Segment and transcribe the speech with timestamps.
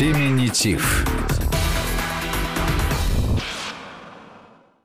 [0.00, 1.09] Феминитив.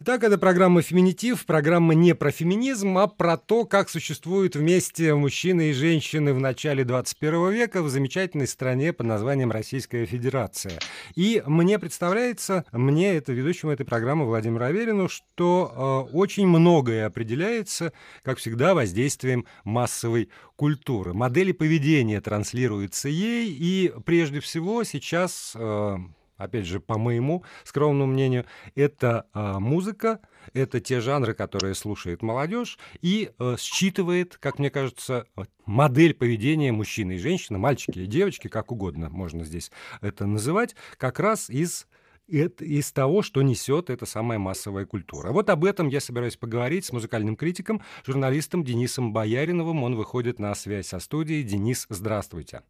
[0.07, 5.71] Итак, это программа «Феминитив», программа не про феминизм, а про то, как существуют вместе мужчины
[5.71, 10.77] и женщины в начале 21 века в замечательной стране под названием Российская Федерация.
[11.15, 17.91] И мне представляется, мне, это ведущему этой программы Владимиру Аверину, что э, очень многое определяется,
[18.21, 21.15] как всегда, воздействием массовой культуры.
[21.15, 25.53] Модели поведения транслируются ей, и прежде всего сейчас...
[25.55, 25.97] Э,
[26.37, 28.45] опять же, по моему скромному мнению,
[28.75, 30.19] это э, музыка,
[30.53, 35.27] это те жанры, которые слушает молодежь и э, считывает, как мне кажется,
[35.65, 41.19] модель поведения мужчины и женщины, мальчики и девочки, как угодно можно здесь это называть, как
[41.19, 41.87] раз из
[42.27, 45.31] из того, что несет эта самая массовая культура.
[45.31, 49.83] Вот об этом я собираюсь поговорить с музыкальным критиком, журналистом Денисом Бояриновым.
[49.83, 51.43] Он выходит на связь со студией.
[51.43, 52.63] Денис, здравствуйте.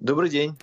[0.00, 0.56] Добрый день.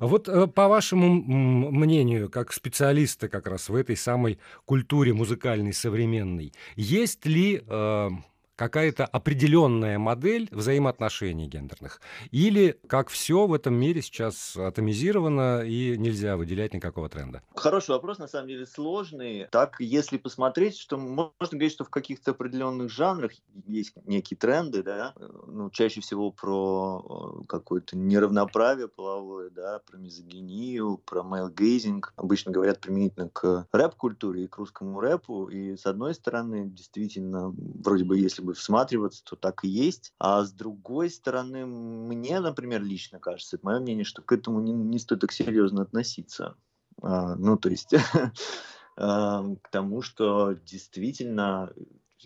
[0.00, 6.52] Вот э, по вашему мнению, как специалиста как раз в этой самой культуре музыкальной современной,
[6.76, 8.10] есть ли э,
[8.56, 12.00] какая-то определенная модель взаимоотношений гендерных?
[12.30, 17.42] Или как все в этом мире сейчас атомизировано и нельзя выделять никакого тренда?
[17.54, 19.46] Хороший вопрос, на самом деле сложный.
[19.50, 23.32] Так, если посмотреть, что можно говорить, что в каких-то определенных жанрах
[23.66, 25.14] есть некие тренды, да,
[25.46, 32.12] ну, чаще всего про э, какое-то неравноправие половое, да, про мизогинию, про мейлгейзинг.
[32.16, 35.48] Обычно говорят применительно к рэп-культуре и к русскому рэпу.
[35.48, 40.12] И с одной стороны, действительно, вроде бы, если бы всматриваться, то так и есть.
[40.18, 44.72] А с другой стороны, мне, например, лично кажется, это мое мнение, что к этому не,
[44.72, 46.56] не стоит так серьезно относиться.
[47.00, 47.94] А, ну, то есть
[48.96, 51.72] к тому, что действительно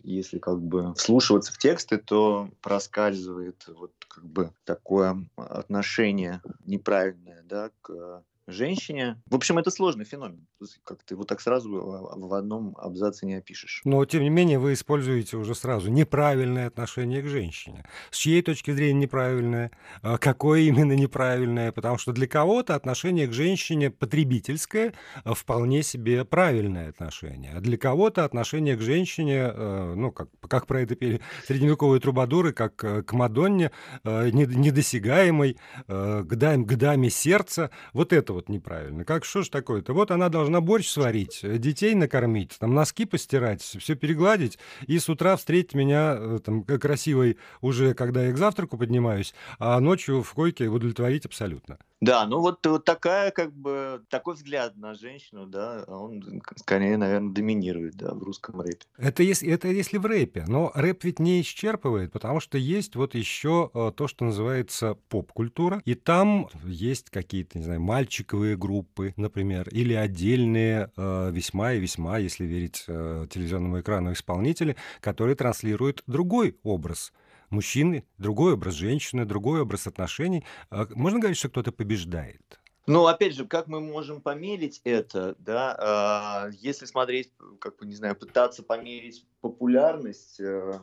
[0.03, 7.71] если как бы вслушиваться в тексты, то проскальзывает вот как бы такое отношение неправильное, да,
[7.81, 9.21] к женщине.
[9.27, 10.47] В общем, это сложный феномен.
[10.85, 13.83] Как ты его так сразу в одном абзаце не опишешь.
[13.85, 17.85] Но, тем не менее, вы используете уже сразу неправильное отношение к женщине.
[18.11, 19.71] С чьей точки зрения неправильное?
[20.03, 21.73] А какое именно неправильное?
[21.73, 27.53] Потому что для кого-то отношение к женщине потребительское а вполне себе правильное отношение.
[27.55, 32.53] А для кого-то отношение к женщине, э, ну, как, как про это пели средневековые трубадуры,
[32.53, 33.71] как э, к Мадонне,
[34.05, 35.57] э, недосягаемой,
[35.89, 37.71] годами, годами сердца.
[37.93, 39.05] Вот это вот неправильно.
[39.05, 39.93] Как что ж такое-то?
[39.95, 45.37] Вот она должна борщ сварить, детей накормить, там носки постирать, все перегладить, и с утра
[45.37, 50.67] встретить меня э, там красивой уже, когда я к завтраку поднимаюсь, а ночью в койке
[50.67, 51.79] удовлетворить абсолютно.
[52.01, 57.33] Да, ну вот, вот такая, как бы, такой взгляд на женщину, да, он скорее, наверное,
[57.33, 58.85] доминирует, да, в русском рэпе.
[58.99, 63.15] Это если, это если в рэпе, но рэп ведь не исчерпывает, потому что есть вот
[63.15, 69.67] еще э, то, что называется поп-культура, и там есть какие-то, не знаю, мальчиковые группы, например,
[69.71, 76.59] или отдельные э, весьма и весьма, если верить э, телевизионному экрану, исполнители, которые транслируют другой
[76.63, 77.15] образ–
[77.51, 80.45] мужчины, другой образ женщины, другой образ отношений.
[80.71, 82.61] А можно говорить, что кто-то побеждает?
[82.87, 87.97] Ну, опять же, как мы можем померить это, да, э, если смотреть, как бы, не
[87.97, 90.81] знаю, пытаться померить популярность э,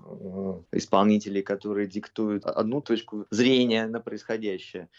[0.73, 4.90] исполнителей, которые диктуют одну точку зрения на происходящее.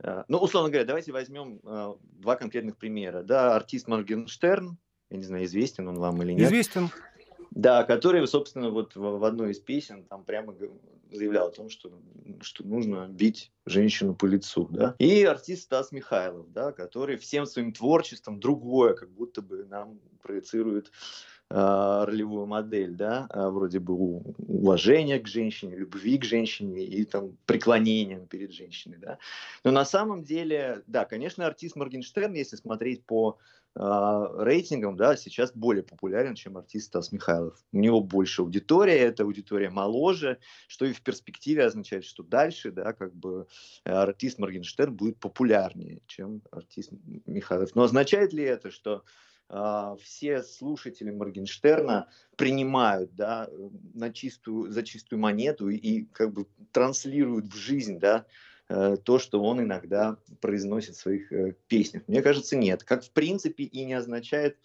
[0.00, 4.78] Э, ну, условно говоря, давайте возьмем э, два конкретных примера, да, артист Моргенштерн,
[5.10, 6.48] я не знаю, известен он вам или нет.
[6.48, 6.90] Известен.
[7.58, 10.54] Да, который, собственно, вот в, в одной из песен там прямо
[11.10, 11.90] заявлял о том, что,
[12.40, 14.94] что нужно бить женщину по лицу, да.
[15.00, 20.92] И артист Стас Михайлов, да, который всем своим творчеством другое, как будто бы нам проецирует
[21.50, 27.36] э, ролевую модель, да, э, вроде бы уважения к женщине, любви к женщине и там
[27.44, 29.18] преклонения перед женщиной, да.
[29.64, 33.38] Но на самом деле, да, конечно, артист Моргенштерн, если смотреть по а,
[33.78, 37.56] рейтингом, да, сейчас более популярен, чем артист Стас Михайлов.
[37.72, 42.92] У него больше аудитория, эта аудитория моложе, что и в перспективе означает, что дальше, да,
[42.92, 43.46] как бы
[43.84, 46.90] э, артист Моргенштерн будет популярнее, чем артист
[47.26, 47.74] Михайлов.
[47.76, 49.04] Но означает ли это, что
[49.50, 53.48] Uh, все слушатели Моргенштерна принимают да,
[53.94, 58.26] на чистую, за чистую монету и, и как бы транслируют в жизнь да,
[58.68, 62.02] то, что он иногда произносит в своих э, песнях.
[62.06, 62.84] Мне кажется, нет.
[62.84, 64.58] Как в принципе и не означает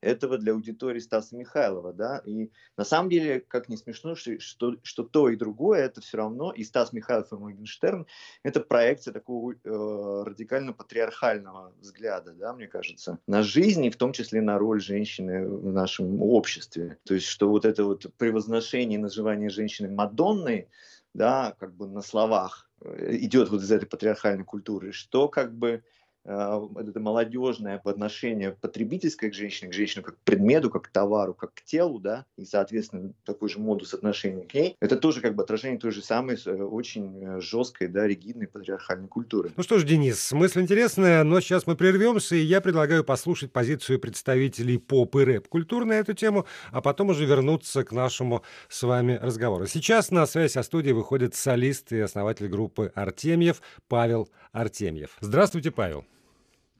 [0.00, 5.02] этого для аудитории Стаса Михайлова, да, и на самом деле, как не смешно, что, что,
[5.02, 8.06] то и другое, это все равно, и Стас Михайлов, и Моргенштерн,
[8.44, 14.40] это проекция такого э, радикально-патриархального взгляда, да, мне кажется, на жизнь, и в том числе
[14.40, 16.98] на роль женщины в нашем обществе.
[17.04, 20.68] То есть, что вот это вот превозношение и называние женщины Мадонной,
[21.12, 25.82] да, как бы на словах, Э, идет вот из этой патриархальной культуры, что как бы
[26.28, 31.54] это молодежное отношение потребительское к женщине, к женщине как к предмету, как к товару, как
[31.54, 35.42] к телу, да, и, соответственно, такой же модус отношения к ней, это тоже как бы
[35.42, 39.52] отражение той же самой э, очень жесткой, да, ригидной патриархальной культуры.
[39.56, 43.98] Ну что ж, Денис, мысль интересная, но сейчас мы прервемся, и я предлагаю послушать позицию
[43.98, 49.18] представителей поп и рэп-культуры на эту тему, а потом уже вернуться к нашему с вами
[49.20, 49.66] разговору.
[49.66, 55.16] Сейчас на связь со студией выходит солист и основатель группы «Артемьев» Павел Артемьев.
[55.20, 56.04] Здравствуйте, Павел.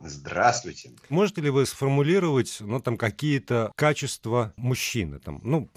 [0.00, 0.90] Здравствуйте.
[1.08, 5.68] Можете ли вы сформулировать, ну, там, какие-то качества мужчины, там, ну,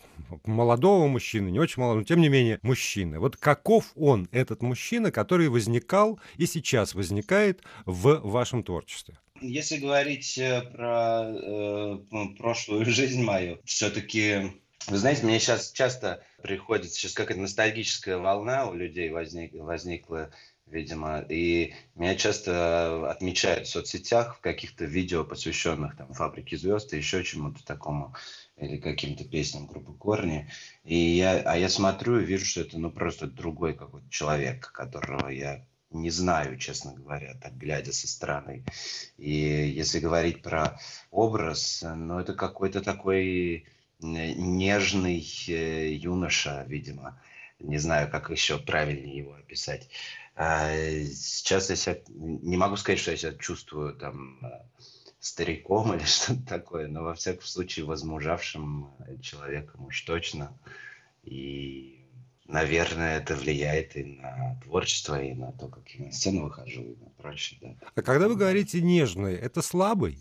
[0.46, 3.20] молодого мужчины, не очень молодого, но тем не менее мужчины.
[3.20, 9.18] Вот каков он, этот мужчина, который возникал и сейчас возникает в вашем творчестве?
[9.42, 11.98] Если говорить э, про э,
[12.38, 14.52] прошлую жизнь мою, все-таки
[14.88, 20.32] вы знаете, мне сейчас часто приходится, сейчас какая-то ностальгическая волна у людей возник, возникла,
[20.72, 26.98] видимо, и меня часто отмечают в соцсетях в каких-то видео, посвященных там «Фабрике звезд» и
[26.98, 28.16] еще чему-то такому,
[28.58, 30.50] или каким-то песням группы «Корни».
[30.84, 35.30] И я, а я смотрю и вижу, что это ну просто другой какой-то человек, которого
[35.30, 38.64] я не знаю, честно говоря, так глядя со стороны.
[39.18, 40.80] И если говорить про
[41.12, 43.68] образ, ну это какой-то такой
[44.00, 47.22] нежный э, юноша, видимо.
[47.60, 49.90] Не знаю, как еще правильнее его описать.
[50.36, 50.74] А
[51.13, 54.63] сейчас я себя, не могу сказать, что я себя чувствую там э,
[55.19, 60.57] стариком или что-то такое, но во всяком случае возмужавшим э, человеком уж точно.
[61.24, 62.06] И,
[62.45, 66.95] наверное, это влияет и на творчество, и на то, как я на сцену выхожу, и
[66.95, 67.60] на прочее.
[67.62, 67.88] Да.
[67.94, 70.18] А когда вы говорите нежный, это слабый?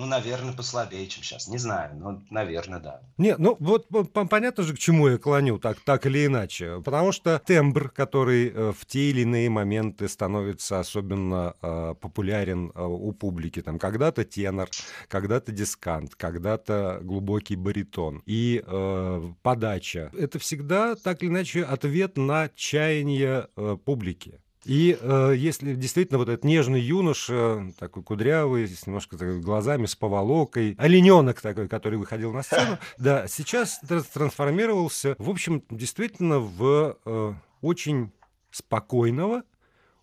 [0.00, 1.46] Ну, наверное, послабее, чем сейчас.
[1.46, 3.02] Не знаю, но, наверное, да.
[3.18, 3.86] Не, ну вот
[4.30, 6.80] понятно же, к чему я клоню, так, так или иначе.
[6.82, 12.82] Потому что тембр, который э, в те или иные моменты становится особенно э, популярен э,
[12.82, 13.60] у публики.
[13.60, 14.70] Там когда-то тенор,
[15.08, 18.22] когда-то дискант, когда-то глубокий баритон.
[18.24, 20.10] И э, подача.
[20.18, 24.40] Это всегда, так или иначе, ответ на чаяние э, публики.
[24.64, 29.96] И э, если действительно вот этот нежный юноша, такой кудрявый, с немножко так, глазами, с
[29.96, 33.80] поволокой, олененок такой, который выходил на сцену, да, сейчас
[34.12, 38.12] трансформировался, в общем, действительно в э, очень
[38.50, 39.44] спокойного,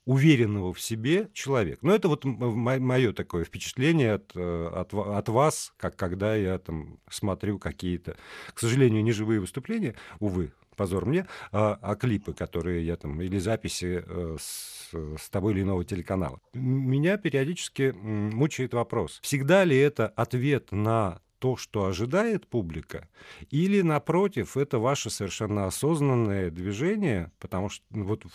[0.05, 1.85] уверенного в себе человека.
[1.85, 6.97] Но это вот мое такое впечатление от, э, от, от вас, как когда я там
[7.09, 8.15] смотрю какие-то,
[8.53, 14.03] к сожалению, неживые выступления, увы, позор мне, а, а клипы, которые я там, или записи
[14.05, 16.39] э, с, с того или иного телеканала.
[16.53, 23.09] Меня периодически мучает вопрос, всегда ли это ответ на то, что ожидает публика,
[23.51, 28.25] или, напротив, это ваше совершенно осознанное движение, потому что ну, вот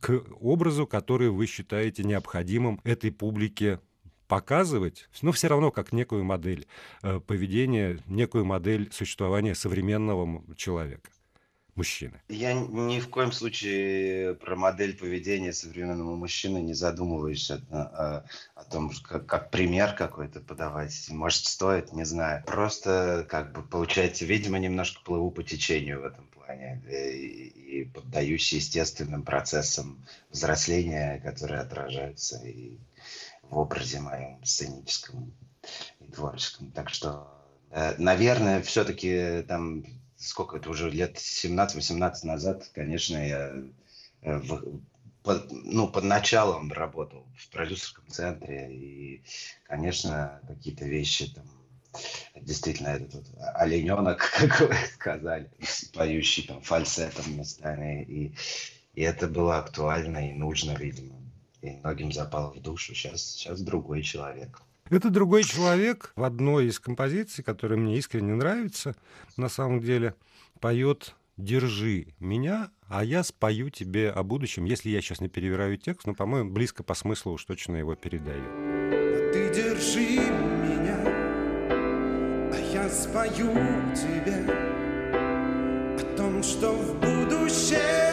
[0.00, 3.80] к образу, который вы считаете необходимым этой публике
[4.28, 6.66] показывать, но все равно как некую модель
[7.02, 11.10] э, поведения, некую модель существования современного человека
[11.78, 12.20] мужчины?
[12.28, 18.64] Я ни в коем случае про модель поведения современного мужчины не задумываюсь о, о, о
[18.64, 21.08] том, как, как пример какой-то подавать.
[21.08, 22.44] Может, стоит, не знаю.
[22.44, 28.52] Просто, как бы, получается, видимо, немножко плыву по течению в этом плане и, и поддаюсь
[28.52, 32.78] естественным процессам взросления, которые отражаются и
[33.42, 35.32] в образе моем сценическом
[36.00, 36.70] и творческом.
[36.72, 37.28] Так что,
[37.70, 39.84] э, наверное, все-таки там
[40.18, 43.52] сколько это уже лет 17-18 назад, конечно, я
[44.22, 44.80] э, в,
[45.22, 49.22] под, ну, под началом работал в продюсерском центре, и,
[49.64, 51.46] конечно, какие-то вещи там,
[52.34, 55.50] действительно, этот вот олененок, как вы сказали,
[55.94, 58.34] поющий там фальцетом местами, и,
[58.94, 61.16] и это было актуально и нужно, видимо,
[61.62, 62.94] и многим запало в душу.
[62.94, 64.62] Сейчас, сейчас другой человек.
[64.90, 68.96] Это другой человек в одной из композиций, которая мне искренне нравится,
[69.36, 70.14] на самом деле,
[70.60, 74.64] поет «Держи меня, а я спою тебе о будущем».
[74.64, 78.42] Если я сейчас не перевираю текст, но, по-моему, близко по смыслу уж точно его передаю.
[79.32, 80.98] Ты держи меня,
[82.52, 83.52] а я спою
[83.94, 84.52] тебе
[85.96, 88.07] о том, что в будущем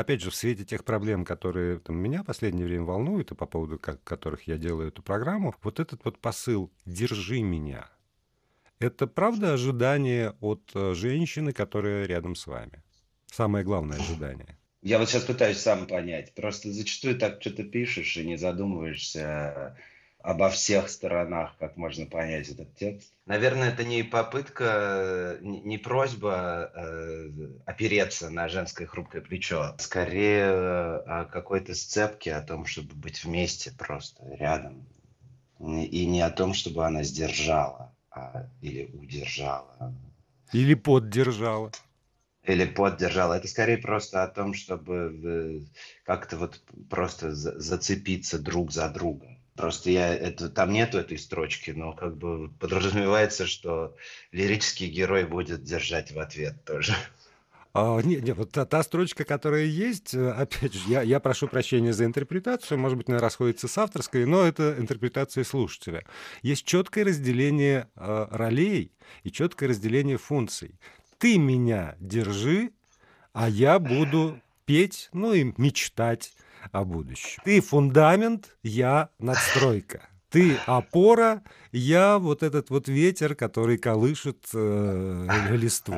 [0.00, 3.46] опять же, в свете тех проблем, которые там, меня в последнее время волнуют, и по
[3.46, 7.88] поводу которых я делаю эту программу, вот этот вот посыл «держи меня»,
[8.80, 12.82] это правда ожидание от э, женщины, которая рядом с вами?
[13.26, 14.56] Самое главное ожидание.
[14.80, 16.34] Я вот сейчас пытаюсь сам понять.
[16.34, 19.76] Просто зачастую так что-то пишешь и не задумываешься,
[20.22, 23.12] обо всех сторонах, как можно понять этот текст.
[23.26, 27.30] Наверное, это не попытка, не просьба э,
[27.66, 33.72] опереться на женское хрупкое плечо, скорее э, о какой-то сцепке, о том, чтобы быть вместе
[33.72, 34.86] просто рядом.
[35.58, 39.94] И не о том, чтобы она сдержала а, или удержала.
[40.52, 41.70] Или поддержала.
[42.44, 43.34] Или поддержала.
[43.34, 45.66] Это скорее просто о том, чтобы
[46.04, 49.39] как-то вот просто зацепиться друг за друга.
[49.60, 53.94] Просто я это там нету этой строчки, но как бы подразумевается, что
[54.32, 56.94] лирический герой будет держать в ответ тоже.
[57.74, 61.46] А, не, не, вот та, та строчка, которая есть, э, опять же, я, я прошу
[61.46, 66.06] прощения за интерпретацию, может быть, она расходится с авторской, но это интерпретация слушателя.
[66.40, 68.92] Есть четкое разделение э, ролей
[69.24, 70.80] и четкое разделение функций.
[71.18, 72.70] Ты меня держи,
[73.34, 76.32] а я буду петь, ну и мечтать
[76.72, 77.40] о будущем.
[77.44, 80.02] Ты фундамент, я надстройка.
[80.30, 85.96] Ты опора, я вот этот вот ветер, который колышет э, листву.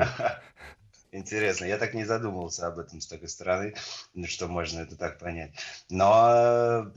[1.11, 3.75] Интересно, я так не задумывался об этом с такой стороны,
[4.25, 5.51] что можно это так понять.
[5.87, 6.91] Но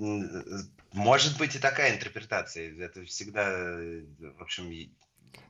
[0.93, 2.75] может быть и такая интерпретация.
[2.83, 4.71] Это всегда, в общем,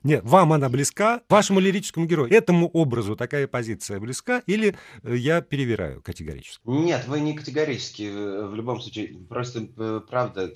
[0.03, 5.41] нет, вам она близка, вашему лирическому герою, этому образу такая позиция близка, или э, я
[5.41, 6.61] перевираю категорически?
[6.65, 8.03] Нет, вы не категорически,
[8.47, 10.49] в любом случае, просто э, правда,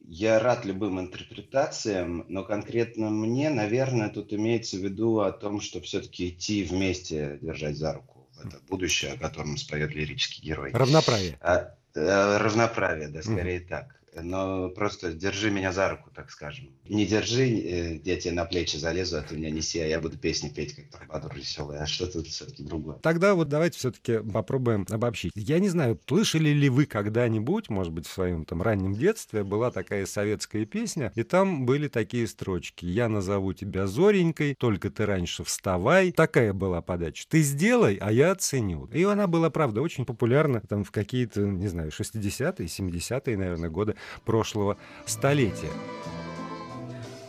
[0.00, 5.80] я рад любым интерпретациям, но конкретно мне, наверное, тут имеется в виду о том, что
[5.80, 8.28] все-таки идти вместе, держать за руку.
[8.44, 10.70] Это будущее, о котором споет лирический герой.
[10.72, 11.38] Равноправие.
[11.40, 13.68] А, а, равноправие, да, скорее mm.
[13.68, 16.70] так но просто держи меня за руку, так скажем.
[16.88, 20.18] Не держи, э, я тебе на плечи залезу, а ты меня неси, а я буду
[20.18, 22.98] песни петь, как Трубадур веселый, а что тут все-таки другое.
[22.98, 25.32] Тогда вот давайте все-таки попробуем обобщить.
[25.34, 29.70] Я не знаю, слышали ли вы когда-нибудь, может быть, в своем там раннем детстве, была
[29.70, 32.84] такая советская песня, и там были такие строчки.
[32.84, 36.12] «Я назову тебя Зоренькой, только ты раньше вставай».
[36.12, 37.24] Такая была подача.
[37.28, 38.86] «Ты сделай, а я оценю».
[38.92, 43.96] И она была, правда, очень популярна там в какие-то, не знаю, 60-е, 70-е, наверное, годы
[44.24, 45.70] прошлого столетия.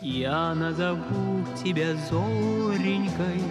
[0.00, 3.42] Я назову тебя Зоренькой,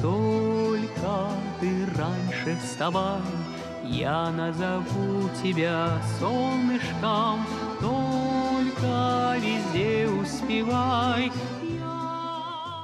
[0.00, 1.28] только
[1.60, 3.20] ты раньше вставай.
[3.84, 7.44] Я назову тебя солнышком,
[7.80, 11.32] только везде успевай.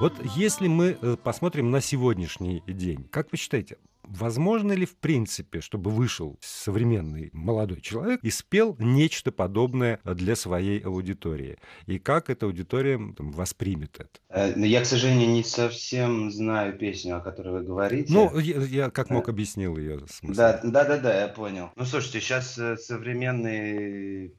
[0.00, 3.76] Вот если мы э, посмотрим на сегодняшний день, как вы считаете,
[4.06, 10.80] возможно ли в принципе, чтобы вышел современный молодой человек и спел нечто подобное для своей
[10.80, 11.58] аудитории?
[11.86, 14.10] И как эта аудитория там, воспримет это?
[14.28, 18.12] Э, ну, я, к сожалению, не совсем знаю песню, о которой вы говорите.
[18.12, 20.36] Ну, я, я как мог объяснил ее смысл.
[20.36, 21.70] Да, да, да, да, я понял.
[21.76, 24.32] Ну, слушайте, сейчас э, современные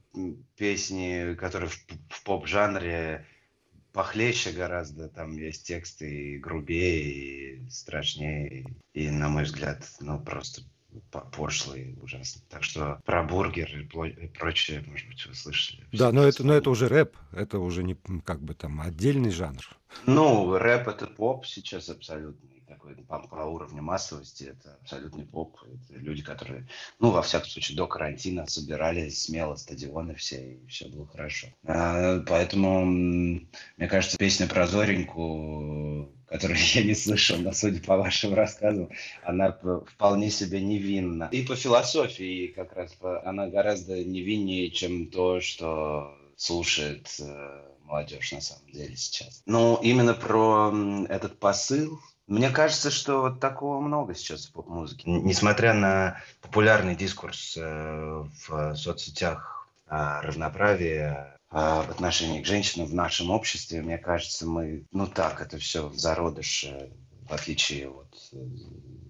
[0.56, 1.76] песни, которые в,
[2.08, 3.26] в поп-жанре
[3.96, 10.60] похлеще гораздо, там есть тексты и грубее, и страшнее, и, на мой взгляд, ну, просто
[11.32, 12.42] пошлые ужасно.
[12.50, 15.82] Так что про бургер и прочее, может быть, вы слышали.
[15.92, 19.64] Да, но это, но это уже рэп, это уже не как бы там отдельный жанр.
[20.04, 25.58] Ну, рэп это поп сейчас абсолютно такой по, по уровню массовости, это абсолютный поп.
[25.62, 26.66] Это люди, которые,
[26.98, 31.48] ну, во всяком случае, до карантина собирали смело стадионы все, и все было хорошо.
[31.64, 38.34] А, поэтому, мне кажется, песня про Зореньку, которую я не слышал, но судя по вашим
[38.34, 38.90] рассказам,
[39.22, 39.52] она
[39.86, 41.28] вполне себе невинна.
[41.32, 48.40] И по философии как раз она гораздо невиннее, чем то, что слушает э, молодежь на
[48.40, 49.42] самом деле сейчас.
[49.46, 50.72] Ну, именно про
[51.08, 55.08] этот посыл, мне кажется, что вот такого много сейчас в поп-музыке.
[55.08, 61.16] Несмотря на популярный дискурс э, в соцсетях о равноправии,
[61.50, 65.96] в отношении к женщинам в нашем обществе, мне кажется, мы, ну так, это все в
[65.96, 66.90] зародыше,
[67.28, 68.38] в отличие от э,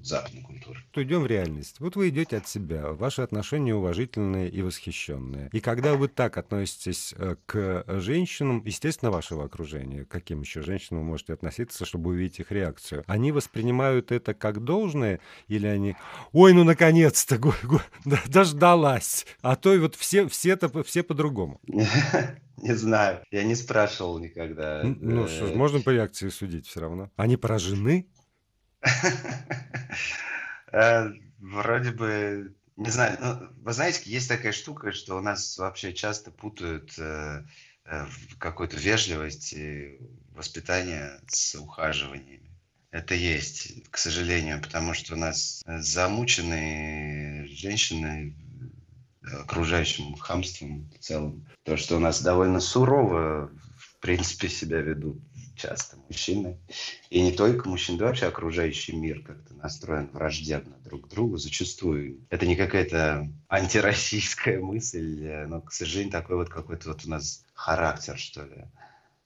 [0.07, 0.81] западной культуры.
[0.93, 1.81] То идем в реальность.
[1.81, 5.51] Вот вы идете от себя, ваши отношения уважительные и восхищенные.
[5.53, 11.03] И когда вы так относитесь э, к женщинам, естественно, вашего окружения, к каким еще женщинам
[11.03, 15.97] вы можете относиться, чтобы увидеть их реакцию, они воспринимают это как должное или они,
[16.33, 17.41] ой, ну наконец-то,
[18.27, 21.61] дождалась, а то и вот все, все-то все по-другому.
[22.57, 24.83] Не знаю, я не спрашивал никогда.
[24.83, 27.11] Ну что ж, э, можно по реакции судить все равно.
[27.17, 28.07] Они поражены?
[30.73, 35.93] Э, вроде бы, не знаю, ну, вы знаете, есть такая штука, что у нас вообще
[35.93, 37.45] часто путают э,
[37.85, 38.07] э,
[38.39, 39.99] какую-то вежливость и
[40.31, 42.51] воспитание с ухаживаниями.
[42.91, 48.35] Это есть, к сожалению, потому что у нас замученные женщины
[49.23, 51.47] окружающим хамством в целом.
[51.65, 55.19] То, что у нас довольно сурово, в принципе, себя ведут
[55.57, 56.59] часто мужчины.
[57.11, 62.21] И не только мужчины, да вообще окружающий мир как-то настроен враждебно друг к другу зачастую.
[62.31, 68.19] Это не какая-то антироссийская мысль, но, к сожалению, такой вот какой-то вот у нас характер,
[68.19, 68.65] что ли.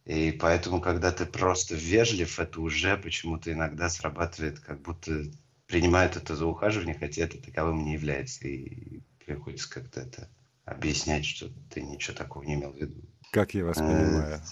[0.07, 5.25] И поэтому, когда ты просто вежлив, это уже почему-то иногда срабатывает, как будто
[5.67, 8.49] принимают это за ухаживание, хотя это таковым не является.
[8.49, 10.29] И приходится как-то это
[10.65, 13.01] объяснять, что ты ничего такого не имел в виду.
[13.31, 14.43] Как я вас э, понимаю.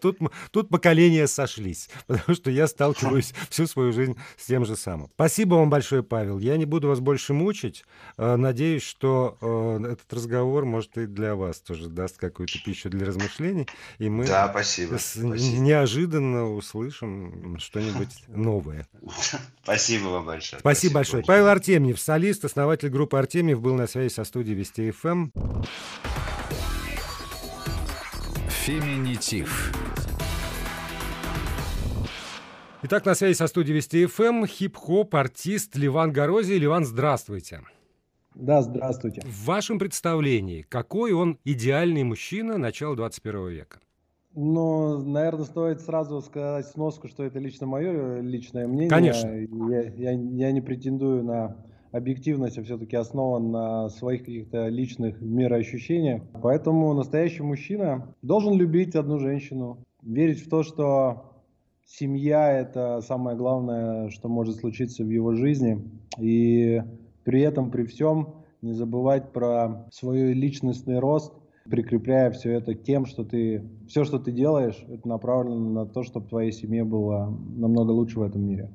[0.00, 0.18] Тут,
[0.50, 5.10] тут поколения сошлись, потому что я сталкиваюсь всю свою жизнь с тем же самым.
[5.14, 6.38] Спасибо вам большое, Павел.
[6.38, 7.84] Я не буду вас больше мучить.
[8.16, 13.06] Э, надеюсь, что э, этот разговор, может, и для вас тоже даст какую-то пищу для
[13.06, 13.68] размышлений.
[13.98, 18.86] И мы да, спасибо, неожиданно услышим что-нибудь новое.
[19.62, 20.60] Спасибо вам большое.
[20.60, 21.24] Спасибо, спасибо большое.
[21.24, 25.30] Павел Артемьев, солист, основатель группы Артемьев, был на связи со студией Вести ФМ.
[28.64, 29.72] Феминитив.
[32.82, 36.54] Итак, на связи со студией Вести ФМ хип-хоп артист Леван Горозия.
[36.54, 37.60] Леван, здравствуйте.
[38.34, 39.20] Да, здравствуйте.
[39.26, 43.80] В вашем представлении, какой он идеальный мужчина начала 21 века?
[44.34, 48.88] Ну, наверное, стоит сразу сказать сноску, что это лично мое личное мнение.
[48.88, 49.28] Конечно.
[49.28, 51.54] Я, я, я не претендую на
[51.94, 56.22] объективность все-таки основан на своих каких-то личных мироощущениях.
[56.42, 61.30] Поэтому настоящий мужчина должен любить одну женщину, верить в то, что
[61.86, 65.88] семья– это самое главное, что может случиться в его жизни.
[66.18, 66.82] И
[67.22, 71.32] при этом, при всем, не забывать про свой личностный рост,
[71.70, 76.28] прикрепляя все это тем, что ты, все, что ты делаешь, это направлено на то, чтобы
[76.28, 78.70] твоей семье было намного лучше в этом мире.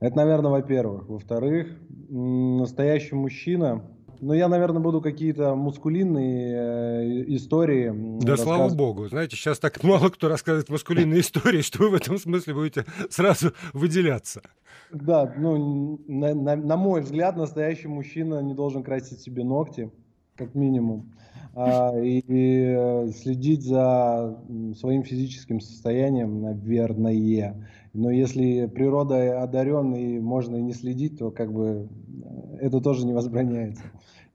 [0.00, 1.08] Это, наверное, во-первых.
[1.08, 1.68] Во-вторых,
[2.08, 3.82] настоящий мужчина.
[4.20, 7.92] Ну, я, наверное, буду какие-то мускулинные э, истории.
[8.22, 9.08] Да, слава богу.
[9.08, 13.52] Знаете, сейчас так мало кто рассказывает мускулинные истории, что вы в этом смысле будете сразу
[13.74, 14.42] выделяться.
[14.90, 19.90] Да, ну, на, на, на мой взгляд, настоящий мужчина не должен красить себе ногти,
[20.36, 21.12] как минимум,
[21.54, 24.38] а, и, и следить за
[24.78, 27.56] своим физическим состоянием, наверное.
[27.94, 31.88] Но если природа одарен и можно и не следить, то как бы
[32.22, 33.84] э, это тоже не возбраняется,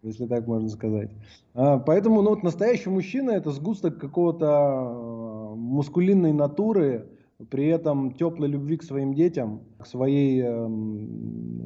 [0.01, 1.11] если так можно сказать.
[1.53, 7.07] А, поэтому ну, вот настоящий мужчина это сгусток какого-то э, мускулинной натуры,
[7.51, 10.67] при этом теплой любви к своим детям, к своей э,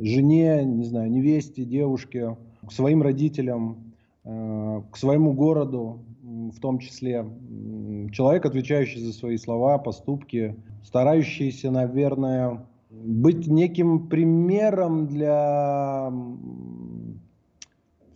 [0.01, 2.35] жене, не знаю, невесте, девушке,
[2.67, 3.84] к своим родителям, э,
[4.25, 7.25] к своему городу, в том числе.
[8.11, 16.11] Человек, отвечающий за свои слова, поступки, старающийся, наверное, быть неким примером для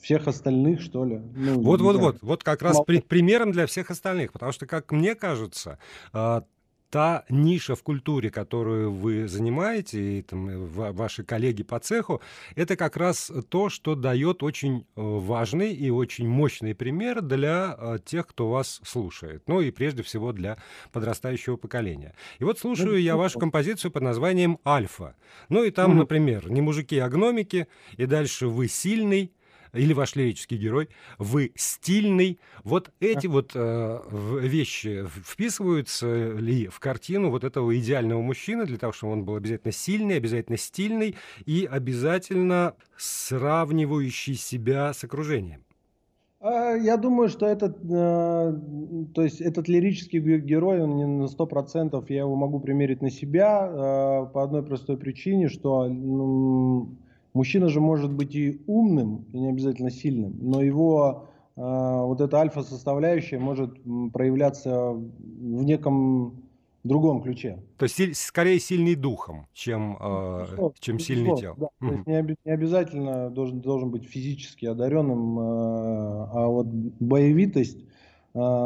[0.01, 1.21] всех остальных, что ли.
[1.35, 4.91] Ну, вот, вот, вот, вот как раз при, примером для всех остальных, потому что, как
[4.91, 5.77] мне кажется,
[6.13, 6.43] а,
[6.89, 12.21] та ниша в культуре, которую вы занимаете, и там, э, ваши коллеги по цеху,
[12.55, 17.99] это как раз то, что дает очень э, важный и очень мощный пример для э,
[18.03, 19.43] тех, кто вас слушает.
[19.47, 20.57] Ну и прежде всего для
[20.91, 22.15] подрастающего поколения.
[22.39, 25.15] И вот слушаю ну, я вашу композицию под названием «Альфа».
[25.49, 29.31] Ну и там, например, «Не мужики, а гномики», и дальше «Вы сильный»,
[29.73, 32.39] или ваш лирический герой, вы стильный.
[32.63, 33.99] Вот эти вот э,
[34.41, 39.71] вещи вписываются ли в картину вот этого идеального мужчины для того, чтобы он был обязательно
[39.71, 45.63] сильный, обязательно стильный и обязательно сравнивающий себя с окружением?
[46.41, 48.53] А, я думаю, что этот, э,
[49.13, 53.09] то есть этот лирический герой, он не на сто процентов, я его могу примерить на
[53.09, 56.95] себя э, по одной простой причине, что ну,
[57.33, 62.37] Мужчина же может быть и умным, и не обязательно сильным, но его э, вот эта
[62.37, 63.77] альфа-составляющая может
[64.13, 66.43] проявляться в неком
[66.83, 67.61] другом ключе.
[67.77, 71.57] То есть скорее сильный духом, чем, э, ну, чем сильный телом.
[71.59, 71.67] Да.
[71.79, 77.89] То есть не, не обязательно должен, должен быть физически одаренным, э, а вот боевитость а,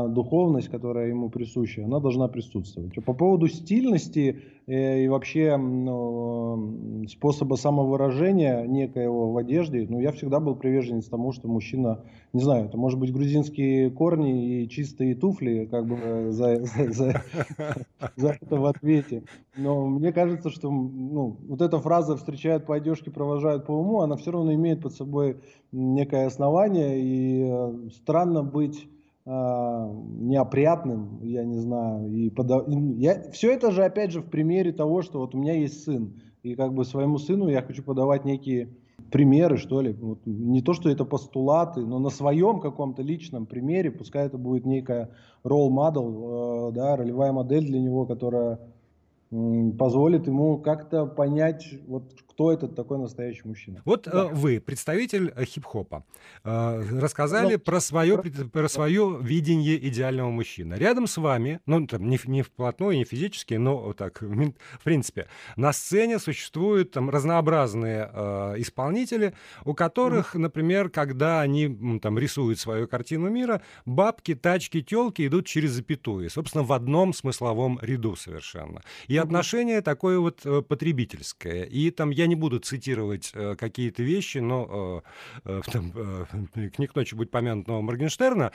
[0.10, 2.94] духовность, которая ему присуща, она должна присутствовать.
[3.06, 10.40] По поводу стильности э, и вообще ну, способа самовыражения некоего в одежде, ну, я всегда
[10.40, 12.02] был приверженец тому, что мужчина,
[12.34, 16.92] не знаю, это может быть грузинские корни и чистые туфли, как бы э, за, за,
[16.92, 17.22] за,
[18.16, 19.24] за это в ответе.
[19.56, 24.18] Но мне кажется, что ну, вот эта фраза «встречают по одежке, провожают по уму», она
[24.18, 25.38] все равно имеет под собой
[25.72, 28.94] некое основание, и э, странно быть а,
[29.26, 32.68] неопрятным, я не знаю, и подав...
[32.68, 33.32] я...
[33.32, 36.56] все это же опять же в примере того, что вот у меня есть сын, и
[36.56, 38.70] как бы своему сыну я хочу подавать некие
[39.12, 39.94] примеры, что ли.
[39.94, 44.66] Вот не то, что это постулаты, но на своем каком-то личном примере, пускай это будет
[44.66, 45.12] некая
[45.44, 48.60] role model, э, да, ролевая модель для него, которая
[49.80, 53.82] позволит ему как-то понять, вот кто этот такой настоящий мужчина.
[53.86, 54.26] Вот да.
[54.26, 56.04] э, вы, представитель э, хип-хопа,
[56.44, 60.74] э, рассказали ну, про, свое, про, свое видение идеального мужчины.
[60.74, 65.28] Рядом с вами, ну, там, не, не вплотную, не физически, но вот так, в принципе,
[65.56, 70.40] на сцене существуют там разнообразные э, исполнители, у которых, mm-hmm.
[70.40, 76.64] например, когда они там рисуют свою картину мира, бабки, тачки, телки идут через запятую, собственно,
[76.64, 78.82] в одном смысловом ряду совершенно.
[79.08, 79.20] И mm-hmm.
[79.20, 81.64] отношение такое вот потребительское.
[81.64, 85.04] И там я я не буду цитировать э, какие-то вещи, но
[85.46, 88.52] э, э, там, э, книг ночи будет помянутого Моргенштерна,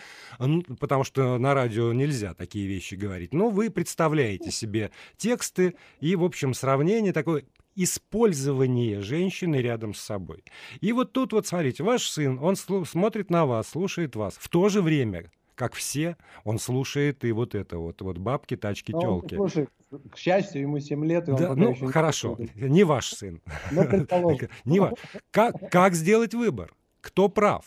[0.81, 3.33] потому что на радио нельзя такие вещи говорить.
[3.33, 7.45] Но вы представляете себе тексты и, в общем, сравнение такое
[7.77, 10.43] использование женщины рядом с собой.
[10.81, 14.37] И вот тут вот, смотрите, ваш сын, он смотрит на вас, слушает вас.
[14.41, 18.93] В то же время как все, он слушает и вот это вот, вот бабки, тачки,
[18.93, 19.35] ну, телки.
[19.35, 19.69] Слушай,
[20.09, 23.43] к счастью, ему 7 лет, и он да, ну, еще хорошо, не, не ваш сын.
[23.73, 23.83] Ну,
[24.65, 24.93] не ваш.
[25.33, 26.73] Как, как сделать выбор?
[27.01, 27.65] Кто прав?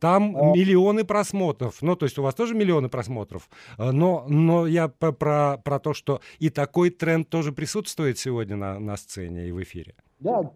[0.00, 0.56] Там а...
[0.56, 1.82] миллионы просмотров.
[1.82, 3.48] Ну, то есть у вас тоже миллионы просмотров.
[3.76, 8.80] А, но, но я про, про то, что и такой тренд тоже присутствует сегодня на,
[8.80, 9.94] на сцене и в эфире.
[10.20, 10.52] Да,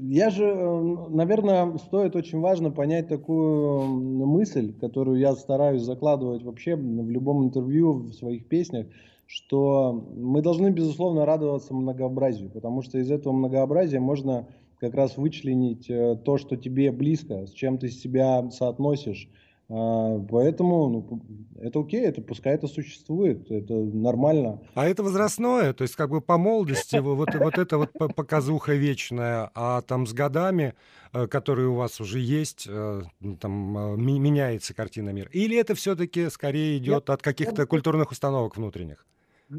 [0.00, 3.86] я же, э, наверное, стоит очень важно понять такую
[4.26, 8.88] мысль, которую я стараюсь закладывать вообще в любом интервью, в своих песнях,
[9.26, 14.48] что мы должны, безусловно, радоваться многообразию, потому что из этого многообразия можно
[14.78, 19.30] как раз вычленить э, то, что тебе близко, с чем ты себя соотносишь,
[19.68, 21.22] поэтому ну,
[21.60, 24.60] это окей, это пускай это существует, это нормально.
[24.74, 29.50] А это возрастное, то есть как бы по молодости вот, вот это вот показуха вечная,
[29.54, 30.74] а там с годами,
[31.12, 33.02] э, которые у вас уже есть, э,
[33.40, 35.30] там э, меняется картина мира.
[35.32, 39.06] Или это все-таки скорее идет от каких-то культурных установок внутренних?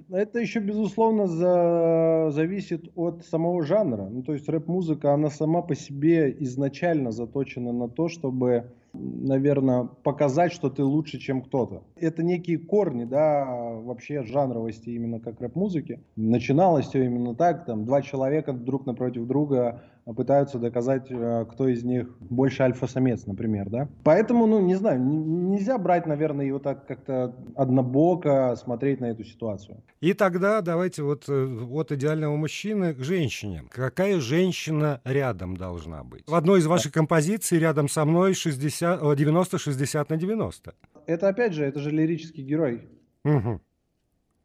[0.10, 2.32] Это еще, безусловно, за...
[2.32, 4.08] зависит от самого жанра.
[4.10, 10.52] Ну, то есть рэп-музыка, она сама по себе изначально заточена на то, чтобы наверное, показать,
[10.52, 11.84] что ты лучше, чем кто-то.
[11.96, 16.00] Это некие корни, да, вообще жанровости именно как рэп-музыки.
[16.16, 21.84] Начиналось все именно так, там, два человека друг напротив друга пытаются доказать, э, кто из
[21.84, 23.90] них больше альфа-самец, например, да.
[24.04, 29.84] Поэтому, ну, не знаю, нельзя брать, наверное, его так как-то однобоко смотреть на эту ситуацию.
[30.02, 33.64] И тогда давайте вот э, от идеального мужчины к женщине.
[33.72, 36.24] Какая женщина рядом должна быть?
[36.28, 40.76] В одной из ваших композиций рядом со мной 60, 90-60 на 90.
[41.08, 42.88] Это опять же, это же лирический герой.
[43.24, 43.60] Угу.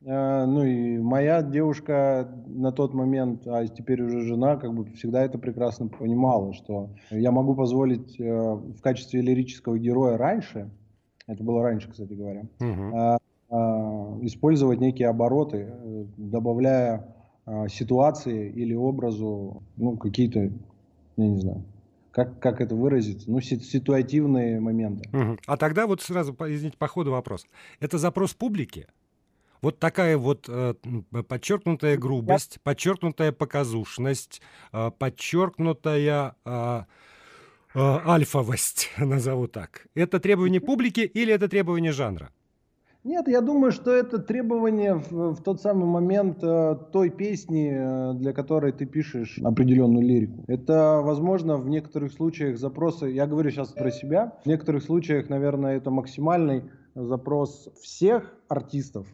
[0.07, 5.23] А, ну и моя девушка на тот момент, а теперь уже жена, как бы всегда
[5.23, 10.71] это прекрасно понимала, что я могу позволить э, в качестве лирического героя раньше,
[11.27, 13.21] это было раньше, кстати говоря, угу.
[14.25, 17.17] использовать некие обороты, э, добавляя
[17.69, 20.41] ситуации или образу, ну, какие-то,
[21.17, 21.65] я не знаю,
[22.13, 25.09] как, как это выразить, ну, ситуативные моменты.
[25.13, 25.39] Угу.
[25.47, 27.47] А тогда вот сразу, извините, по ходу вопрос.
[27.81, 28.87] Это запрос публики?
[29.63, 30.75] Вот такая вот э,
[31.29, 34.41] подчеркнутая грубость, подчеркнутая показушность,
[34.73, 36.83] э, подчеркнутая э,
[37.75, 39.87] э, альфовость, назову так.
[39.95, 42.31] Это требование публики или это требование жанра?
[43.03, 48.15] Нет, я думаю, что это требование в, в тот самый момент э, той песни, э,
[48.15, 50.45] для которой ты пишешь определенную лирику.
[50.49, 55.79] Это, возможно, в некоторых случаях запросы, я говорю сейчас про себя, в некоторых случаях, наверное,
[55.79, 59.07] это максимальный запрос всех артистов,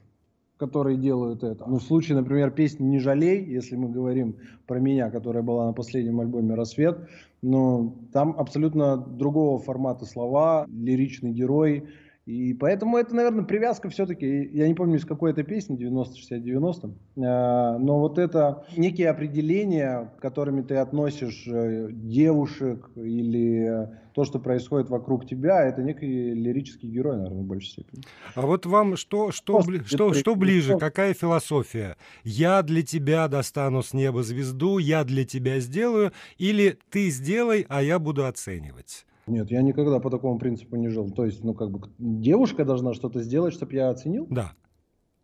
[0.59, 1.65] которые делают это.
[1.67, 5.73] Ну, в случае, например, песни «Не жалей», если мы говорим про меня, которая была на
[5.73, 6.99] последнем альбоме «Рассвет»,
[7.43, 11.85] ну, там абсолютно другого формата слова, лиричный герой,
[12.27, 16.93] и поэтому это, наверное, привязка все-таки, я не помню, из какой это песни, 90-60-90,
[17.25, 24.89] а, но вот это некие определения, которыми ты относишь э, девушек или то, что происходит
[24.89, 28.03] вокруг тебя, это некий лирический герой, наверное, в большей степени.
[28.35, 31.99] А вот вам что, что, бли, что, что ближе, какая философия?
[32.25, 37.83] Я для тебя достану с неба звезду, я для тебя сделаю, или ты сделай, а
[37.83, 39.05] я буду оценивать?
[39.27, 41.11] Нет, я никогда по такому принципу не жил.
[41.11, 44.27] То есть, ну, как бы, девушка должна что-то сделать, чтобы я оценил?
[44.31, 44.55] Да.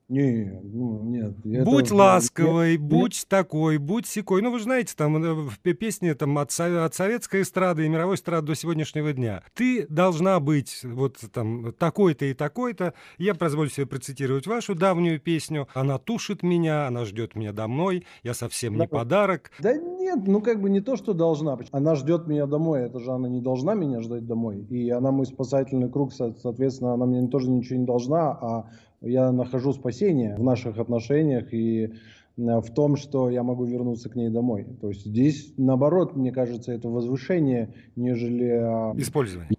[0.08, 1.34] Не, ну, нет.
[1.44, 4.42] это- Будь я- ласковой, я- будь такой, будь секой.
[4.42, 7.88] Ну, вы же знаете, там э, в пе- песне там, от, от советской эстрады и
[7.88, 9.42] мировой эстрады до сегодняшнего дня.
[9.54, 12.92] Ты должна быть вот там такой-то и такой-то.
[13.16, 15.66] Я позволю себе процитировать вашу давнюю песню.
[15.72, 18.86] Она тушит меня, она ждет меня домой, я совсем не Да.
[18.88, 19.50] подарок.
[19.60, 21.58] Да нет, ну как бы не то, что должна.
[21.70, 24.58] Она ждет меня домой, это же она не должна меня ждать домой.
[24.68, 28.66] И она мой спасательный круг, со- соответственно, она мне тоже ничего не должна, а
[29.02, 31.90] я нахожу спасение в наших отношениях и э,
[32.36, 34.66] в том, что я могу вернуться к ней домой.
[34.80, 39.56] То есть здесь, наоборот, мне кажется, это возвышение, нежели а, Использование.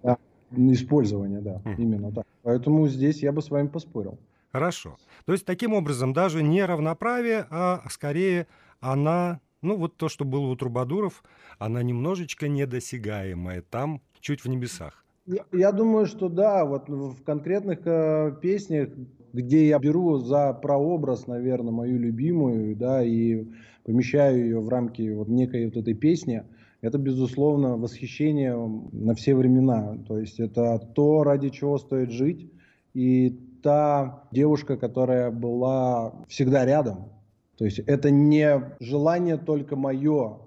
[0.72, 1.74] использование, да, Мгм.
[1.82, 2.26] именно так.
[2.42, 4.18] Поэтому здесь я бы с вами поспорил.
[4.52, 4.96] Хорошо.
[5.26, 8.46] То есть таким образом даже не равноправие, а скорее
[8.80, 11.24] она, ну вот то, что было у Трубадуров,
[11.58, 15.04] она немножечко недосягаемая там, чуть в небесах.
[15.26, 18.90] Я, я думаю, что да, вот в конкретных э, песнях,
[19.34, 23.44] где я беру за прообраз, наверное, мою любимую, да, и
[23.84, 26.44] помещаю ее в рамки вот некой вот этой песни,
[26.80, 28.54] это, безусловно, восхищение
[28.92, 29.98] на все времена.
[30.06, 32.50] То есть это то, ради чего стоит жить,
[32.94, 33.30] и
[33.62, 37.08] та девушка, которая была всегда рядом.
[37.56, 40.38] То есть это не желание только мое,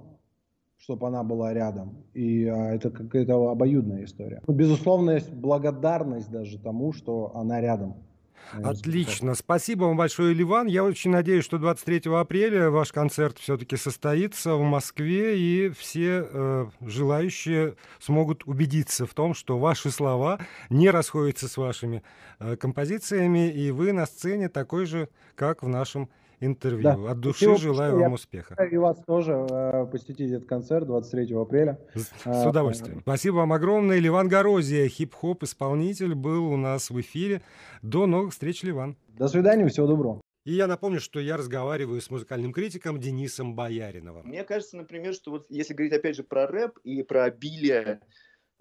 [0.78, 2.06] чтобы она была рядом.
[2.14, 4.42] И а, это какая-то обоюдная история.
[4.48, 7.96] Безусловно, есть благодарность даже тому, что она рядом.
[8.52, 9.36] Отлично.
[9.36, 10.68] Спасибо вам большое, Ливан.
[10.68, 16.68] Я очень надеюсь, что 23 апреля ваш концерт все-таки состоится в Москве, и все э,
[16.82, 22.04] желающие смогут убедиться в том, что ваши слова не расходятся с вашими
[22.40, 26.84] э, композициями, и вы на сцене такой же, как в нашем интервью.
[26.84, 27.12] Да.
[27.12, 28.02] От души Спасибо желаю большое.
[28.04, 28.64] вам Я успеха.
[28.64, 31.80] И вас тоже э, посетить этот концерт 23 апреля.
[31.96, 33.02] С с А, удовольствием.
[33.02, 34.00] Спасибо вам огромное.
[34.00, 37.42] Ливан Горозия, хип-хоп-исполнитель, был у нас в эфире.
[37.82, 38.98] До новых встреч, Ливан.
[39.18, 40.22] До свидания, всего доброго.
[40.46, 44.28] И я напомню, что я разговариваю с музыкальным критиком Денисом Бояриновым.
[44.28, 48.00] Мне кажется, например, что вот если говорить опять же про рэп и про обилие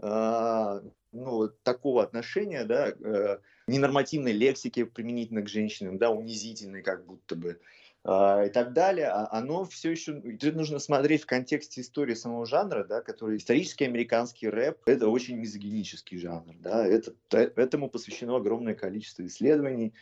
[0.00, 7.35] ну, вот такого отношения, да, э, ненормативной лексики применительно к женщинам, да, унизительной как будто
[7.37, 7.61] бы,
[8.04, 12.46] а, и так далее, а оно все еще, это нужно смотреть в контексте истории самого
[12.46, 18.37] жанра, да, который исторический американский рэп, это очень мизогинический жанр, да, это, т- этому посвящено
[18.37, 19.92] огромное количество исследований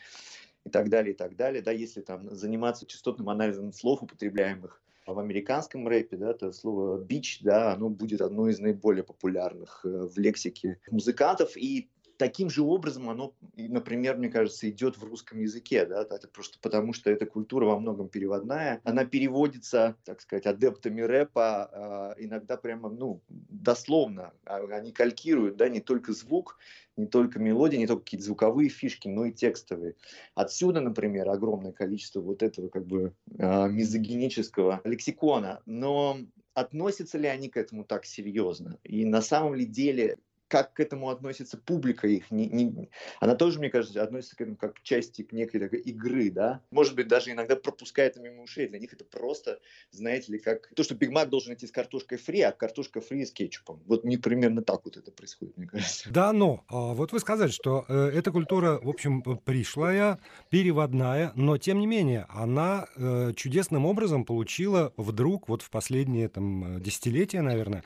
[0.65, 5.19] и так далее, и так далее, да, если там заниматься частотным анализом слов, употребляемых в
[5.19, 10.17] американском рэпе, да, то слово бич, да, оно будет одно из наиболее популярных э, в
[10.17, 16.01] лексике музыкантов, и таким же образом оно, например, мне кажется, идет в русском языке, да,
[16.01, 21.69] это просто потому, что эта культура во многом переводная, она переводится, так сказать, адептами рэпа
[21.71, 26.57] а, иногда прямо, ну, дословно, А, они калькируют, да, не только звук,
[26.97, 29.95] не только мелодия, не только какие-то звуковые фишки, но и текстовые.
[30.33, 35.61] Отсюда, например, огромное количество вот этого как бы а, мизогинического лексикона.
[35.65, 36.17] Но
[36.53, 38.77] относятся ли они к этому так серьезно?
[38.83, 42.31] И на самом ли деле как к этому относится публика их.
[42.31, 46.29] Не, не, она тоже, мне кажется, относится к этому как к части некой такой игры,
[46.29, 46.61] да.
[46.71, 48.67] Может быть, даже иногда пропускает мимо ушей.
[48.67, 49.59] Для них это просто,
[49.91, 53.25] знаете ли, как то, что Биг Мак должен идти с картошкой фри, а картошка фри
[53.25, 53.81] с кетчупом.
[53.85, 56.09] Вот не примерно так вот это происходит, мне кажется.
[56.11, 61.31] Да, но а, вот вы сказали, что э, эта культура, в общем, п- пришлая, переводная,
[61.35, 66.79] но тем не менее она э, чудесным образом получила вдруг вот в последние там э,
[66.79, 67.83] десятилетия, наверное,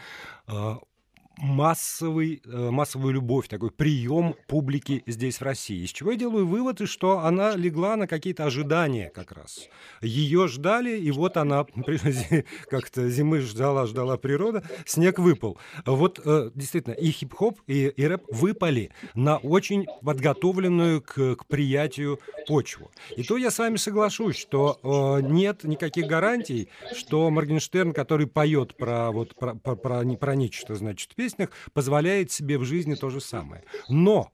[0.47, 0.73] э,
[1.41, 5.83] массовый, э, массовую любовь, такой прием публики здесь, в России.
[5.83, 9.67] Из чего я делаю вывод, что она легла на какие-то ожидания как раз.
[10.01, 11.65] Ее ждали, и вот она
[12.69, 15.57] как-то зимы ждала, ждала природа, снег выпал.
[15.85, 22.19] Вот э, действительно и хип-хоп, и, и рэп выпали на очень подготовленную к, к приятию
[22.47, 22.91] почву.
[23.15, 28.75] И то я с вами соглашусь, что э, нет никаких гарантий, что Моргенштерн, который поет
[28.75, 33.09] про, вот, про, про, про, про нечто, значит, в песнях, позволяет себе в жизни то
[33.09, 33.63] же самое.
[33.87, 34.31] Но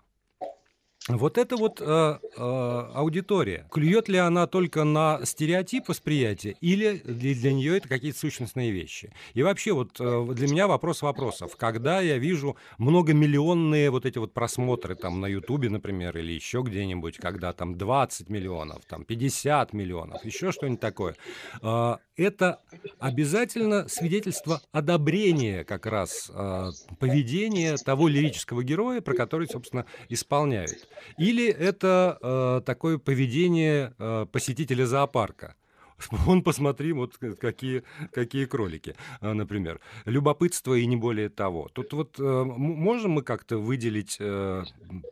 [1.07, 7.35] вот эта вот э, э, аудитория, клюет ли она только на стереотип восприятия, или для,
[7.35, 9.13] для нее это какие-то сущностные вещи?
[9.35, 11.57] И вообще вот э, для меня вопрос вопросов.
[11.57, 17.17] Когда я вижу многомиллионные вот эти вот просмотры там на Ютубе, например, или еще где-нибудь,
[17.17, 21.15] когда там 20 миллионов, там 50 миллионов, еще что-нибудь такое,
[21.61, 22.61] э, это
[22.97, 30.87] обязательно свидетельство одобрения как раз э, поведения того лирического героя, про который, собственно, исполняют.
[31.17, 35.55] Или это э, такое поведение э, посетителя зоопарка.
[36.27, 39.79] Он посмотри, вот какие, какие кролики, э, например.
[40.05, 41.69] Любопытство и не более того.
[41.73, 44.63] Тут вот э, можем мы как-то выделить э,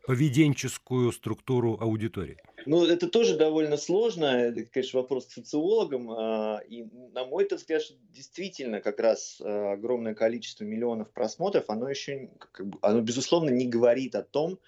[0.05, 2.37] поведенческую структуру аудитории?
[2.65, 6.11] Ну, это тоже довольно сложно, это, конечно, вопрос к социологам.
[6.11, 12.29] А, и, на мой взгляд, действительно как раз а, огромное количество миллионов просмотров, оно еще,
[12.39, 14.59] как бы, оно, безусловно, не говорит о том,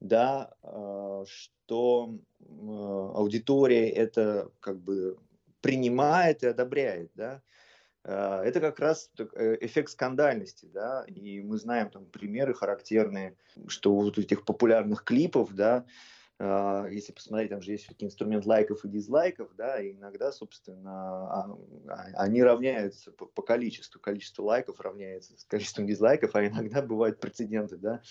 [0.00, 5.18] да, а, что аудитория это как бы
[5.60, 7.42] принимает и одобряет, да.
[8.04, 13.34] Это как раз э, эффект скандальности, да, и мы знаем там примеры характерные,
[13.66, 15.84] что вот этих популярных клипов, да, а,
[16.38, 21.56] если посмотреть, там же есть все-таки инструмент лайков и дизлайков, да, и иногда, собственно, а,
[21.88, 24.00] а, они равняются по, по количеству.
[24.00, 28.02] Количество лайков равняется с количеством дизлайков, а иногда бывают прецеденты, да.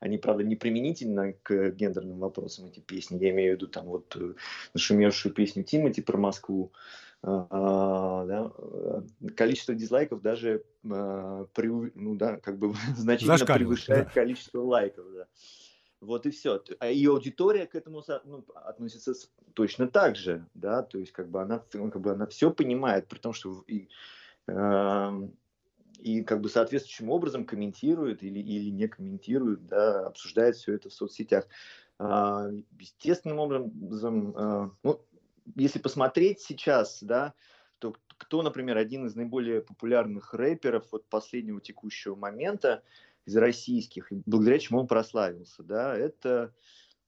[0.00, 3.22] Они, правда, не применительно к гендерным вопросам, эти песни.
[3.22, 4.34] Я имею в виду там вот э,
[4.74, 6.72] нашумевшую песню Тимати про Москву,
[7.22, 8.52] да,
[9.36, 14.10] количество дизлайков даже ну, да, как бы значительно превышает да.
[14.10, 15.04] количество лайков.
[15.12, 15.26] Да.
[16.00, 16.62] Вот и все.
[16.78, 19.14] А ее аудитория к этому ну, относится
[19.54, 23.08] точно так же, да, то есть как бы она, ну, как бы она все понимает,
[23.08, 23.88] при том, что и,
[24.46, 25.28] э,
[25.98, 30.92] и как бы соответствующим образом комментирует или, или не комментирует, да, обсуждает все это в
[30.92, 31.46] соцсетях.
[31.98, 35.00] Э, естественным образом, э, ну,
[35.56, 37.34] если посмотреть сейчас, да,
[37.80, 42.82] то кто, например, один из наиболее популярных рэперов от последнего текущего момента,
[43.28, 46.54] из российских, благодаря чему он прославился, да, это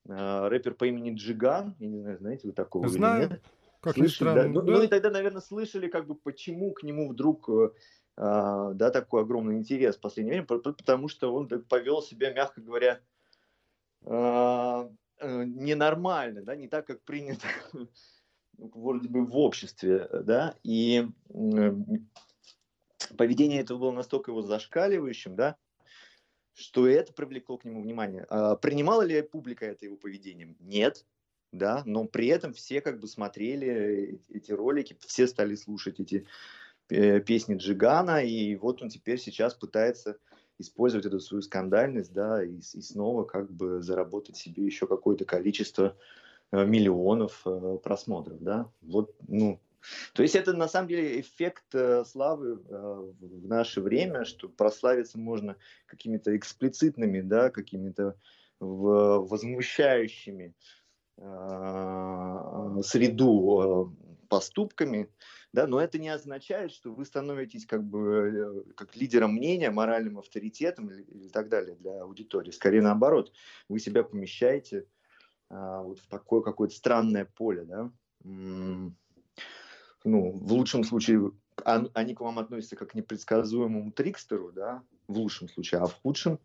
[0.06, 3.22] э, рэпер по имени Джиган, я не знаю, знаете вы такого Знаю.
[3.22, 3.42] или нет?
[3.80, 4.46] Как слышали, да?
[4.46, 4.72] Ну, да?
[4.72, 7.70] ну и тогда, наверное, слышали, как бы, почему к нему вдруг э,
[8.16, 13.00] да, такой огромный интерес в последнее время, потому что он повел себя, мягко говоря,
[14.04, 14.90] э,
[15.22, 17.46] ненормально, да, не так, как принято
[18.59, 21.09] вроде бы в обществе, да, и
[23.16, 25.56] поведение этого было настолько его зашкаливающим, да,
[26.61, 28.27] что это привлекло к нему внимание.
[28.29, 30.57] А, принимала ли публика это его поведением?
[30.61, 31.05] Нет,
[31.53, 36.27] да, но при этом все как бы смотрели эти ролики, все стали слушать эти
[36.90, 40.18] э, песни Джигана, и вот он теперь сейчас пытается
[40.59, 45.96] использовать эту свою скандальность, да, и, и снова как бы заработать себе еще какое-то количество
[46.53, 48.70] э, миллионов э, просмотров, да.
[48.83, 49.61] Вот, ну,
[50.12, 55.18] то есть это на самом деле эффект э, славы э, в наше время, что прославиться
[55.18, 58.16] можно какими-то эксплицитными, да, какими-то
[58.60, 60.54] возмущающими
[61.16, 65.10] э, среду э, поступками,
[65.52, 70.18] да, но это не означает, что вы становитесь как бы э, как лидером мнения, моральным
[70.18, 72.50] авторитетом или, или так далее для аудитории.
[72.50, 73.32] Скорее наоборот,
[73.68, 74.86] вы себя помещаете
[75.48, 77.90] э, вот в такое какое-то странное поле, да
[80.04, 81.32] ну, в лучшем случае
[81.64, 86.38] они к вам относятся как к непредсказуемому трикстеру, да, в лучшем случае, а в худшем,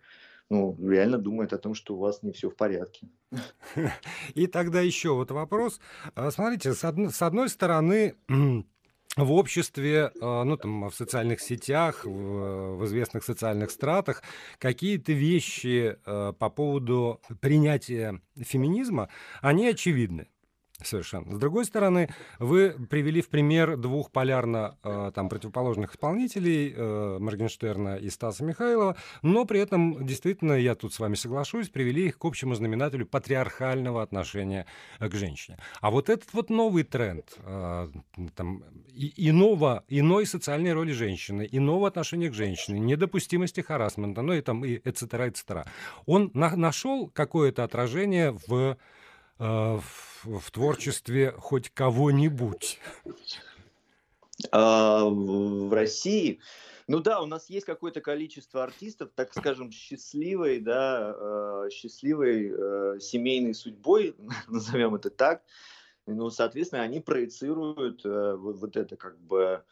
[0.50, 3.08] ну, реально думают о том, что у вас не все в порядке.
[4.36, 5.80] И тогда еще вот вопрос.
[6.14, 7.14] А, смотрите, с, од...
[7.14, 8.16] с одной стороны,
[9.18, 14.22] в обществе, а, ну там в социальных сетях, в, в известных социальных стратах
[14.60, 19.10] какие-то вещи а, по поводу принятия феминизма,
[19.42, 20.28] они очевидны.
[20.84, 21.34] Совершенно.
[21.34, 27.96] С другой стороны, вы привели в пример двух полярно э, там, противоположных исполнителей, э, Моргенштерна
[27.96, 32.26] и Стаса Михайлова, но при этом, действительно, я тут с вами соглашусь, привели их к
[32.26, 34.66] общему знаменателю патриархального отношения
[35.00, 35.58] э, к женщине.
[35.80, 37.88] А вот этот вот новый тренд э,
[38.36, 44.42] там, и, иного, иной социальной роли женщины, иного отношения к женщине, недопустимости харасмента, ну и
[44.42, 45.32] там и etc.
[45.32, 45.66] etc.
[46.06, 48.78] Он на, нашел какое-то отражение в
[49.38, 52.80] в, в творчестве хоть кого-нибудь?
[54.52, 56.40] А, в России,
[56.88, 63.00] ну да, у нас есть какое-то количество артистов, так скажем, счастливой, да, э, счастливой э,
[63.00, 64.16] семейной судьбой,
[64.48, 65.42] назовем это так.
[66.06, 69.64] Ну, соответственно, они проецируют э, вот, вот это как бы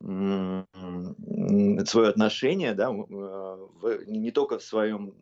[0.00, 5.14] свое отношение, да, э, в, не только в своем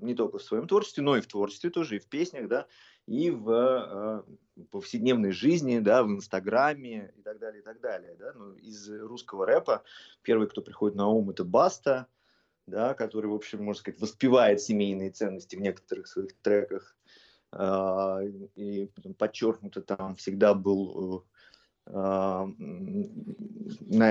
[0.00, 2.66] не только в своем творчестве, но и в творчестве тоже, и в песнях, да,
[3.08, 8.14] и в э, повседневной жизни, да, в Инстаграме и так далее, и так далее.
[8.18, 8.34] Да?
[8.34, 9.82] Ну, из русского рэпа
[10.22, 12.06] первый, кто приходит на ум, это Баста,
[12.66, 16.98] да, который, в общем, можно сказать, воспевает семейные ценности в некоторых своих треках.
[17.52, 18.20] Э,
[18.56, 21.37] и подчеркнуто там всегда был э,
[21.90, 22.52] на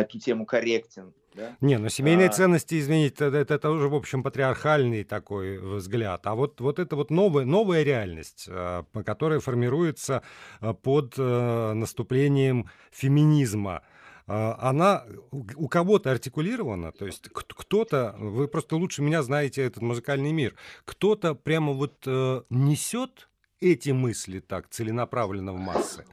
[0.02, 1.13] эту тему корректен.
[1.38, 1.56] Да?
[1.62, 2.32] Не, ну семейные а...
[2.32, 6.26] ценности, извините, это, это, это уже, в общем, патриархальный такой взгляд.
[6.26, 10.23] А вот, вот это вот новая, новая реальность, э, которая формируется
[10.62, 13.84] э, под э, наступлением феминизма
[14.30, 20.54] она у кого-то артикулирована, то есть кто-то, вы просто лучше меня знаете этот музыкальный мир,
[20.84, 22.06] кто-то прямо вот
[22.50, 23.30] несет
[23.62, 26.04] эти мысли так целенаправленно в массы?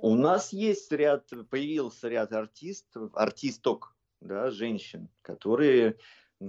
[0.00, 5.98] У нас есть ряд, появился ряд артистов, артисток, да, женщин, которые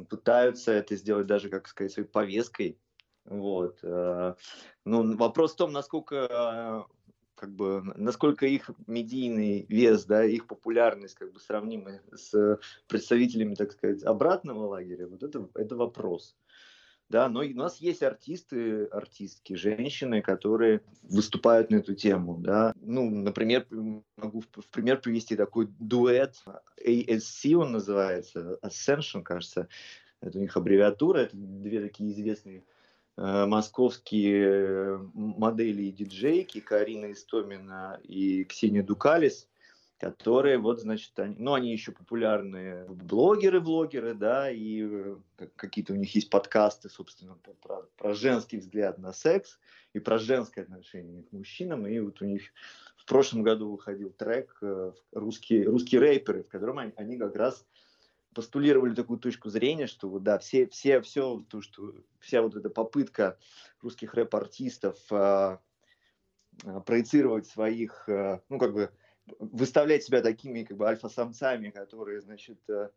[0.09, 2.79] пытаются это сделать даже, как сказать, своей повесткой.
[3.25, 3.79] Вот.
[3.81, 4.35] Э,
[4.85, 6.87] ну, вопрос в том, насколько
[7.39, 13.71] как бы, насколько их медийный вес, да, их популярность как бы сравнима с представителями, так
[13.71, 16.35] сказать, обратного лагеря, вот это, это вопрос.
[17.09, 22.37] Да, но у нас есть артисты, артистки, женщины, которые выступают на эту тему.
[22.37, 22.73] Да.
[22.81, 23.65] Ну, например,
[24.15, 26.35] могу в, пример привести такой дуэт
[26.85, 29.67] ASC, он называется, Ascension, кажется.
[30.21, 32.63] Это у них аббревиатура, это две такие известные
[33.17, 39.47] э, московские модели и диджейки, Карина Истомина и Ксения Дукалис
[39.99, 45.17] которые вот, значит, они, ну, они еще популярные блогеры-влогеры, да, и э,
[45.57, 49.59] какие-то у них есть подкасты, собственно, про, про женский взгляд на секс
[49.93, 52.43] и про женское отношение к мужчинам, и вот у них
[52.95, 57.65] в прошлом году выходил трек э, «Русские, русские рэперы», в котором они, они как раз
[58.33, 62.69] постулировали такую точку зрения, что вот, да, все, все, все, то, что, вся вот эта
[62.69, 63.37] попытка
[63.81, 65.59] русских рэп-артистов а,
[66.85, 68.91] проецировать своих, а, ну, как бы,
[69.39, 72.89] выставлять себя такими как бы альфа-самцами, которые, значит, э,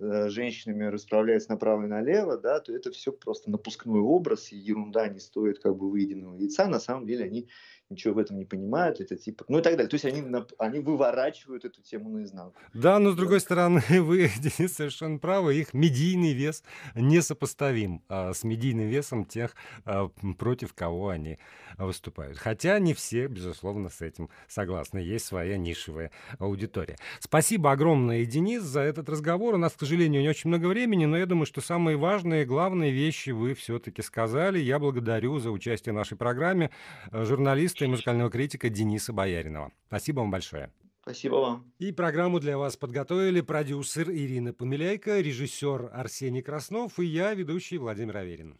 [0.00, 5.08] э, женщинами расправляются направо и налево, да, то это все просто напускной образ, и ерунда
[5.08, 6.66] не стоит как бы выеденного яйца.
[6.66, 7.48] На самом деле они
[7.90, 9.88] ничего в этом не понимают, это типа, ну и так далее.
[9.88, 10.22] То есть они,
[10.58, 12.54] они выворачивают эту тему наизнанку.
[12.74, 16.62] Да, но с другой стороны, вы, Денис, совершенно правы, их медийный вес
[16.94, 20.08] несопоставим а, с медийным весом тех, а,
[20.38, 21.38] против кого они
[21.78, 22.38] выступают.
[22.38, 24.98] Хотя не все, безусловно, с этим согласны.
[24.98, 26.96] Есть своя нишевая аудитория.
[27.20, 29.54] Спасибо огромное, Денис, за этот разговор.
[29.54, 32.90] У нас, к сожалению, не очень много времени, но я думаю, что самые важные, главные
[32.90, 34.58] вещи вы все-таки сказали.
[34.58, 36.70] Я благодарю за участие в нашей программе
[37.12, 39.72] журналист журналиста и музыкального критика Дениса Бояринова.
[39.86, 40.70] Спасибо вам большое.
[41.02, 41.72] Спасибо вам.
[41.78, 48.18] И программу для вас подготовили продюсер Ирина Помиляйко, режиссер Арсений Краснов и я, ведущий Владимир
[48.18, 48.58] Аверин.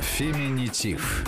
[0.00, 1.24] Феминитив.